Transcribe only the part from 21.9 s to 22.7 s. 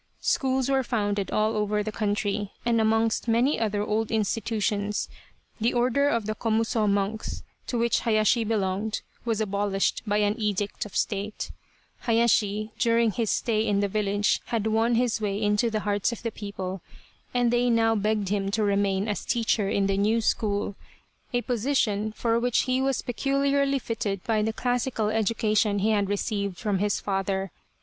for which